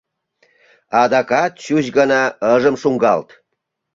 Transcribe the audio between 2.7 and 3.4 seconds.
шуҥгалт.